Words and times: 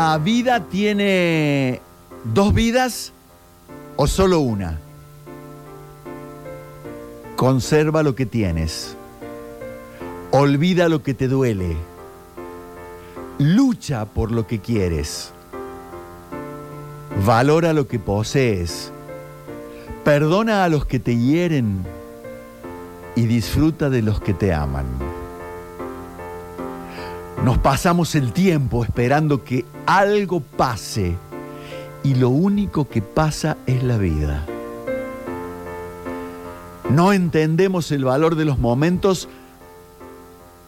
¿La 0.00 0.16
vida 0.16 0.60
tiene 0.60 1.80
dos 2.32 2.54
vidas 2.54 3.12
o 3.96 4.06
solo 4.06 4.38
una? 4.38 4.78
Conserva 7.34 8.04
lo 8.04 8.14
que 8.14 8.24
tienes. 8.24 8.94
Olvida 10.30 10.88
lo 10.88 11.02
que 11.02 11.14
te 11.14 11.26
duele. 11.26 11.76
Lucha 13.38 14.04
por 14.04 14.30
lo 14.30 14.46
que 14.46 14.60
quieres. 14.60 15.32
Valora 17.26 17.72
lo 17.72 17.88
que 17.88 17.98
posees. 17.98 18.92
Perdona 20.04 20.62
a 20.62 20.68
los 20.68 20.86
que 20.86 21.00
te 21.00 21.16
hieren 21.16 21.84
y 23.16 23.26
disfruta 23.26 23.90
de 23.90 24.02
los 24.02 24.20
que 24.20 24.32
te 24.32 24.54
aman. 24.54 25.07
Nos 27.44 27.58
pasamos 27.58 28.14
el 28.14 28.32
tiempo 28.32 28.84
esperando 28.84 29.44
que 29.44 29.64
algo 29.86 30.40
pase 30.40 31.16
y 32.02 32.14
lo 32.14 32.30
único 32.30 32.88
que 32.88 33.00
pasa 33.00 33.56
es 33.66 33.82
la 33.82 33.96
vida. 33.96 34.44
No 36.90 37.12
entendemos 37.12 37.92
el 37.92 38.04
valor 38.04 38.34
de 38.34 38.44
los 38.44 38.58
momentos 38.58 39.28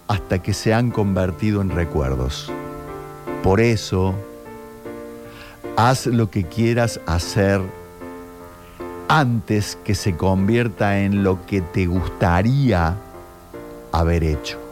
hasta 0.07 0.43
que 0.43 0.53
se 0.55 0.73
han 0.73 0.91
convertido 0.91 1.61
en 1.61 1.71
recuerdos. 1.71 2.51
Por 3.43 3.61
eso, 3.61 4.15
haz 5.77 6.07
lo 6.07 6.31
que 6.31 6.45
quieras 6.45 7.01
hacer 7.07 7.61
antes 9.09 9.77
que 9.83 9.95
se 9.95 10.17
convierta 10.17 11.01
en 11.01 11.25
lo 11.25 11.45
que 11.47 11.63
te 11.63 11.87
gustaría 11.87 12.97
haber 13.93 14.23
hecho. 14.23 14.70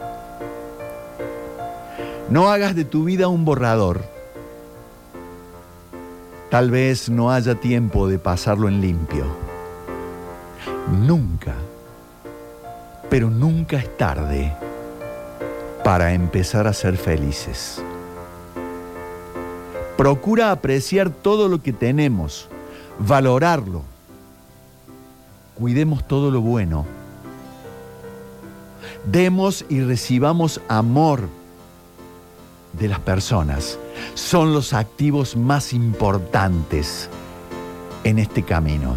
No 2.29 2.49
hagas 2.49 2.75
de 2.75 2.85
tu 2.85 3.03
vida 3.03 3.27
un 3.27 3.45
borrador. 3.45 4.01
Tal 6.49 6.71
vez 6.71 7.09
no 7.09 7.31
haya 7.31 7.55
tiempo 7.55 8.07
de 8.07 8.19
pasarlo 8.19 8.67
en 8.67 8.81
limpio. 8.81 9.25
Nunca, 11.05 11.55
pero 13.09 13.29
nunca 13.29 13.77
es 13.77 13.97
tarde 13.97 14.53
para 15.83 16.13
empezar 16.13 16.67
a 16.67 16.73
ser 16.73 16.97
felices. 16.97 17.81
Procura 19.97 20.51
apreciar 20.51 21.09
todo 21.09 21.47
lo 21.47 21.61
que 21.61 21.73
tenemos, 21.73 22.47
valorarlo 22.99 23.83
cuidemos 25.59 26.07
todo 26.07 26.31
lo 26.31 26.41
bueno. 26.41 26.85
Demos 29.05 29.65
y 29.69 29.81
recibamos 29.81 30.61
amor 30.67 31.27
de 32.73 32.87
las 32.87 32.99
personas. 32.99 33.79
Son 34.13 34.53
los 34.53 34.73
activos 34.73 35.35
más 35.35 35.73
importantes 35.73 37.09
en 38.03 38.19
este 38.19 38.43
camino. 38.43 38.95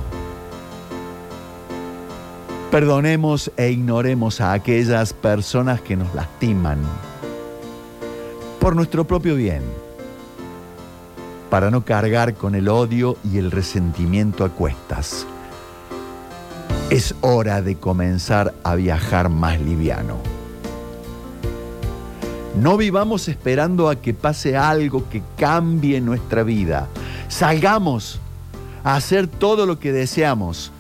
Perdonemos 2.71 3.51
e 3.57 3.71
ignoremos 3.71 4.41
a 4.41 4.53
aquellas 4.53 5.13
personas 5.13 5.81
que 5.81 5.97
nos 5.97 6.15
lastiman 6.15 6.79
por 8.63 8.77
nuestro 8.77 9.05
propio 9.05 9.35
bien, 9.35 9.63
para 11.51 11.71
no 11.71 11.85
cargar 11.85 12.35
con 12.35 12.55
el 12.55 12.69
odio 12.69 13.17
y 13.31 13.39
el 13.39 13.51
resentimiento 13.51 14.45
a 14.45 14.51
cuestas. 14.51 15.27
Es 16.89 17.15
hora 17.23 17.61
de 17.61 17.75
comenzar 17.75 18.55
a 18.63 18.77
viajar 18.77 19.29
más 19.29 19.61
liviano. 19.61 20.42
No 22.57 22.77
vivamos 22.77 23.29
esperando 23.29 23.89
a 23.89 23.97
que 23.97 24.15
pase 24.15 24.57
algo 24.57 25.09
que 25.09 25.23
cambie 25.37 26.01
nuestra 26.01 26.43
vida. 26.43 26.89
Salgamos 27.29 28.21
a 28.85 28.97
hacer 28.97 29.27
todo 29.27 29.67
lo 29.67 29.79
que 29.79 29.93
deseamos. 29.93 30.71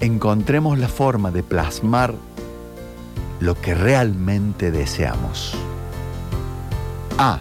Encontremos 0.00 0.78
la 0.78 0.88
forma 0.88 1.30
de 1.30 1.42
plasmar 1.42 2.14
lo 3.40 3.60
que 3.60 3.74
realmente 3.74 4.70
deseamos. 4.70 5.54
A. 7.16 7.40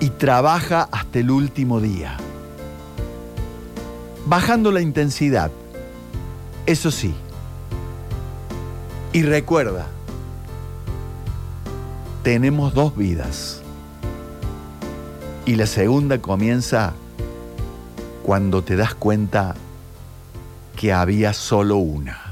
Y 0.00 0.10
trabaja 0.10 0.88
hasta 0.92 1.18
el 1.18 1.30
último 1.30 1.80
día 1.80 2.16
bajando 4.28 4.70
la 4.70 4.82
intensidad. 4.82 5.50
Eso 6.66 6.90
sí. 6.90 7.14
Y 9.12 9.22
recuerda, 9.22 9.86
tenemos 12.22 12.74
dos 12.74 12.96
vidas. 12.96 13.62
Y 15.46 15.56
la 15.56 15.66
segunda 15.66 16.18
comienza 16.18 16.92
cuando 18.22 18.62
te 18.62 18.76
das 18.76 18.94
cuenta 18.94 19.54
que 20.76 20.92
había 20.92 21.32
solo 21.32 21.76
una. 21.76 22.27